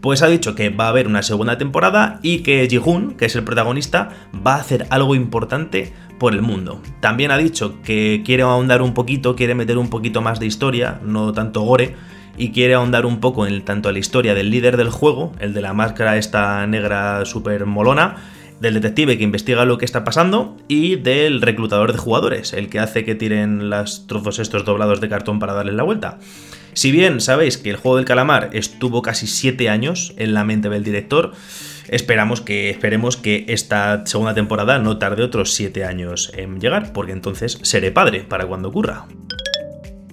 Pues 0.00 0.22
ha 0.22 0.28
dicho 0.28 0.54
que 0.54 0.70
va 0.70 0.86
a 0.86 0.88
haber 0.88 1.06
una 1.06 1.22
segunda 1.22 1.58
temporada 1.58 2.18
y 2.22 2.38
que 2.38 2.66
Ji-Hoon, 2.68 3.14
que 3.14 3.26
es 3.26 3.36
el 3.36 3.44
protagonista, 3.44 4.10
va 4.44 4.54
a 4.54 4.60
hacer 4.60 4.86
algo 4.90 5.14
importante 5.14 5.92
por 6.18 6.32
el 6.32 6.42
mundo. 6.42 6.80
También 7.00 7.30
ha 7.30 7.36
dicho 7.36 7.82
que 7.82 8.22
quiere 8.24 8.44
ahondar 8.44 8.80
un 8.80 8.94
poquito, 8.94 9.36
quiere 9.36 9.54
meter 9.54 9.76
un 9.76 9.90
poquito 9.90 10.22
más 10.22 10.40
de 10.40 10.46
historia, 10.46 11.00
no 11.04 11.32
tanto 11.32 11.60
gore, 11.60 11.94
y 12.36 12.50
quiere 12.50 12.74
ahondar 12.74 13.06
un 13.06 13.20
poco 13.20 13.46
en 13.46 13.64
tanto 13.64 13.88
a 13.88 13.92
la 13.92 13.98
historia 13.98 14.34
del 14.34 14.50
líder 14.50 14.76
del 14.76 14.90
juego, 14.90 15.32
el 15.38 15.54
de 15.54 15.62
la 15.62 15.72
máscara 15.72 16.16
esta 16.16 16.66
negra 16.66 17.24
super 17.24 17.66
molona, 17.66 18.16
del 18.62 18.74
detective 18.74 19.18
que 19.18 19.24
investiga 19.24 19.64
lo 19.64 19.76
que 19.76 19.84
está 19.84 20.04
pasando 20.04 20.56
y 20.68 20.94
del 20.94 21.42
reclutador 21.42 21.92
de 21.92 21.98
jugadores, 21.98 22.52
el 22.52 22.68
que 22.68 22.78
hace 22.78 23.04
que 23.04 23.16
tiren 23.16 23.70
los 23.70 24.06
trozos 24.06 24.38
estos 24.38 24.64
doblados 24.64 25.00
de 25.00 25.08
cartón 25.08 25.40
para 25.40 25.52
darles 25.52 25.74
la 25.74 25.82
vuelta. 25.82 26.20
Si 26.72 26.92
bien 26.92 27.20
sabéis 27.20 27.58
que 27.58 27.70
el 27.70 27.76
juego 27.76 27.96
del 27.96 28.06
calamar 28.06 28.50
estuvo 28.52 29.02
casi 29.02 29.26
7 29.26 29.68
años 29.68 30.14
en 30.16 30.32
la 30.32 30.44
mente 30.44 30.68
del 30.68 30.84
director, 30.84 31.32
esperamos 31.88 32.40
que, 32.40 32.70
esperemos 32.70 33.16
que 33.16 33.44
esta 33.48 34.06
segunda 34.06 34.32
temporada 34.32 34.78
no 34.78 34.96
tarde 34.96 35.24
otros 35.24 35.52
7 35.54 35.84
años 35.84 36.32
en 36.34 36.60
llegar, 36.60 36.92
porque 36.92 37.12
entonces 37.12 37.58
seré 37.62 37.90
padre 37.90 38.20
para 38.20 38.46
cuando 38.46 38.68
ocurra. 38.68 39.06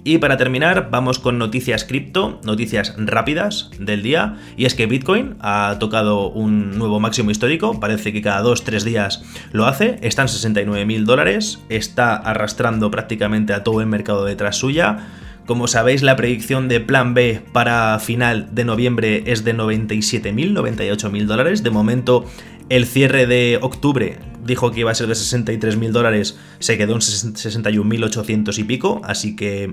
Y 0.02 0.16
para 0.18 0.38
terminar, 0.38 0.88
vamos 0.90 1.18
con 1.18 1.36
noticias 1.36 1.84
cripto, 1.84 2.40
noticias 2.44 2.94
rápidas 2.96 3.70
del 3.78 4.02
día. 4.02 4.36
Y 4.56 4.64
es 4.64 4.74
que 4.74 4.86
Bitcoin 4.86 5.36
ha 5.40 5.76
tocado 5.78 6.30
un 6.30 6.78
nuevo 6.78 7.00
máximo 7.00 7.30
histórico, 7.30 7.78
parece 7.80 8.12
que 8.12 8.22
cada 8.22 8.42
2-3 8.42 8.82
días 8.82 9.22
lo 9.52 9.66
hace. 9.66 9.98
Está 10.00 10.22
en 10.22 10.28
69 10.28 10.86
mil 10.86 11.04
dólares, 11.04 11.60
está 11.68 12.16
arrastrando 12.16 12.90
prácticamente 12.90 13.52
a 13.52 13.62
todo 13.62 13.82
el 13.82 13.88
mercado 13.88 14.24
detrás 14.24 14.56
suya. 14.56 15.08
Como 15.44 15.66
sabéis, 15.66 16.02
la 16.02 16.16
predicción 16.16 16.68
de 16.68 16.80
Plan 16.80 17.12
B 17.12 17.42
para 17.52 17.98
final 17.98 18.54
de 18.54 18.64
noviembre 18.64 19.24
es 19.26 19.44
de 19.44 19.54
97.000, 19.54 20.54
98.000 20.54 21.24
dólares. 21.26 21.62
De 21.62 21.70
momento, 21.70 22.24
el 22.70 22.86
cierre 22.86 23.26
de 23.26 23.58
octubre 23.60 24.16
dijo 24.44 24.70
que 24.70 24.80
iba 24.80 24.90
a 24.90 24.94
ser 24.94 25.06
de 25.06 25.14
63.000 25.14 25.90
dólares, 25.90 26.38
se 26.58 26.76
quedó 26.78 26.94
en 26.94 27.00
61.800 27.00 28.58
y 28.58 28.64
pico, 28.64 29.00
así 29.04 29.36
que... 29.36 29.70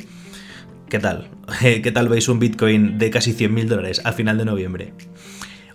¿Qué 0.89 1.00
tal? 1.00 1.29
¿Qué 1.62 1.91
tal 1.91 2.07
veis 2.07 2.29
un 2.29 2.39
Bitcoin 2.39 2.97
de 2.97 3.09
casi 3.09 3.33
100.000 3.33 3.65
dólares 3.65 4.01
a 4.05 4.13
final 4.13 4.38
de 4.38 4.45
noviembre? 4.45 4.93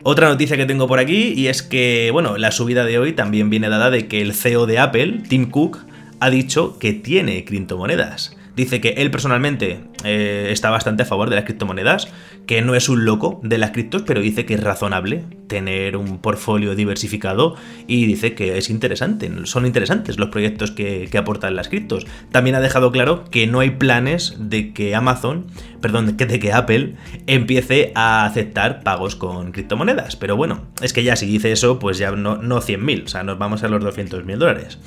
Otra 0.03 0.29
noticia 0.29 0.57
que 0.57 0.67
tengo 0.67 0.89
por 0.89 0.99
aquí 0.99 1.33
y 1.37 1.47
es 1.49 1.63
que, 1.63 2.11
bueno, 2.13 2.37
la 2.37 2.51
subida 2.51 2.85
de 2.85 2.99
hoy 2.99 3.13
también 3.13 3.51
viene 3.51 3.69
dada 3.69 3.91
de 3.91 4.09
que 4.09 4.21
el 4.21 4.33
CEO 4.33 4.67
de 4.67 4.79
Apple, 4.79 5.23
Tim 5.29 5.51
Cook, 5.51 5.79
ha 6.19 6.31
dicho 6.31 6.79
que 6.79 6.93
tiene 6.93 7.45
criptomonedas 7.45 8.37
dice 8.57 8.81
que 8.81 8.91
él 8.91 9.11
personalmente 9.11 9.81
eh, 10.05 10.49
está 10.51 10.71
bastante 10.71 11.03
a 11.03 11.07
favor 11.07 11.31
de 11.31 11.37
las 11.37 11.45
criptomonedas, 11.45 12.09
que 12.47 12.63
no 12.63 12.75
es 12.75 12.89
un 12.89 13.05
loco 13.05 13.41
de 13.43 13.59
las 13.59 13.71
criptos, 13.71 14.03
pero 14.03 14.21
dice 14.21 14.45
que 14.45 14.55
es 14.55 14.63
razonable 14.63 15.25
tener 15.47 15.97
un 15.97 16.19
portfolio 16.19 16.75
diversificado 16.75 17.57
y 17.87 18.07
dice 18.07 18.35
que 18.35 18.59
es 18.59 18.71
interesante, 18.71 19.31
son 19.45 19.67
interesantes 19.67 20.19
los 20.19 20.31
proyectos 20.31 20.71
que, 20.71 21.09
aportan 21.17 21.55
las 21.55 21.69
criptos. 21.69 22.07
También 22.33 22.57
ha 22.57 22.61
dejado 22.61 22.91
claro 22.91 23.25
que 23.31 23.47
no 23.47 23.61
hay 23.61 23.71
planes 23.71 24.37
de 24.39 24.73
que 24.73 24.95
Amazon, 24.97 25.47
perdón, 25.81 26.17
de 26.17 26.41
que 26.41 26.53
Apple 26.53 26.95
empiece 27.27 27.93
a 27.95 28.25
aceptar 28.25 28.83
pagos 28.83 29.15
con 29.15 29.53
criptomonedas, 29.53 30.17
pero 30.17 30.37
bueno, 30.37 30.63
es 30.81 30.93
que 30.93 31.05
ya 31.05 31.17
si 31.17 31.27
dice 31.27 31.53
eso, 31.53 31.79
pues 31.79 31.99
ya 31.99 32.11
no, 32.13 32.39
no 32.39 32.61
100.000, 32.61 33.05
o 33.05 33.09
sea, 33.09 33.23
nos 33.23 33.39
vamos 33.39 33.63
a 33.63 33.69
los 33.69 33.85
200.000 33.85 34.37
dólares. 34.37 34.79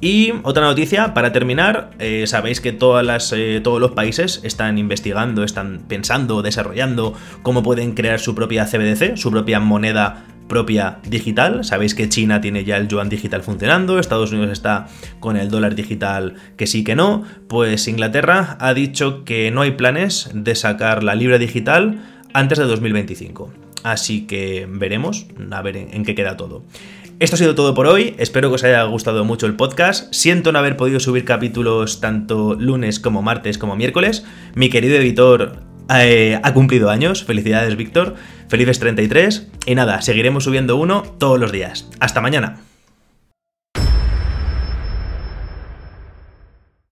Y 0.00 0.32
otra 0.44 0.64
noticia, 0.64 1.12
para 1.12 1.30
terminar, 1.30 1.90
eh, 1.98 2.26
sabéis 2.26 2.62
que 2.62 2.72
todas 2.72 3.04
las, 3.04 3.32
eh, 3.34 3.60
todos 3.62 3.80
los 3.80 3.90
países 3.90 4.40
están 4.44 4.78
investigando, 4.78 5.44
están 5.44 5.82
pensando, 5.88 6.40
desarrollando 6.40 7.12
cómo 7.42 7.62
pueden 7.62 7.92
crear 7.92 8.18
su 8.18 8.34
propia 8.34 8.64
CBDC, 8.64 9.18
su 9.18 9.30
propia 9.30 9.60
moneda 9.60 10.24
propia 10.48 10.98
digital. 11.06 11.64
Sabéis 11.64 11.94
que 11.94 12.08
China 12.08 12.40
tiene 12.40 12.64
ya 12.64 12.78
el 12.78 12.88
yuan 12.88 13.10
digital 13.10 13.42
funcionando, 13.42 13.98
Estados 13.98 14.32
Unidos 14.32 14.50
está 14.50 14.88
con 15.20 15.36
el 15.36 15.50
dólar 15.50 15.74
digital 15.74 16.34
que 16.56 16.66
sí 16.66 16.82
que 16.82 16.96
no. 16.96 17.22
Pues 17.46 17.86
Inglaterra 17.86 18.56
ha 18.58 18.72
dicho 18.72 19.24
que 19.24 19.50
no 19.50 19.60
hay 19.60 19.72
planes 19.72 20.30
de 20.32 20.54
sacar 20.54 21.04
la 21.04 21.14
libra 21.14 21.36
digital 21.36 22.00
antes 22.32 22.58
de 22.58 22.64
2025. 22.64 23.52
Así 23.82 24.26
que 24.26 24.66
veremos 24.68 25.26
a 25.50 25.62
ver 25.62 25.76
en 25.76 26.04
qué 26.04 26.14
queda 26.14 26.36
todo. 26.36 26.64
Esto 27.20 27.36
ha 27.36 27.38
sido 27.38 27.54
todo 27.54 27.74
por 27.74 27.86
hoy, 27.86 28.14
espero 28.16 28.48
que 28.48 28.54
os 28.54 28.64
haya 28.64 28.82
gustado 28.84 29.26
mucho 29.26 29.44
el 29.44 29.54
podcast. 29.54 30.10
Siento 30.10 30.52
no 30.52 30.58
haber 30.58 30.78
podido 30.78 31.00
subir 31.00 31.26
capítulos 31.26 32.00
tanto 32.00 32.54
lunes 32.54 32.98
como 32.98 33.20
martes 33.20 33.58
como 33.58 33.76
miércoles. 33.76 34.24
Mi 34.54 34.70
querido 34.70 34.96
editor 34.96 35.58
eh, 35.94 36.40
ha 36.42 36.54
cumplido 36.54 36.88
años, 36.88 37.24
felicidades 37.24 37.76
Víctor, 37.76 38.14
felices 38.48 38.78
33 38.78 39.48
y 39.66 39.74
nada, 39.74 40.00
seguiremos 40.00 40.44
subiendo 40.44 40.76
uno 40.76 41.02
todos 41.18 41.38
los 41.38 41.52
días. 41.52 41.90
Hasta 42.00 42.22
mañana. 42.22 42.69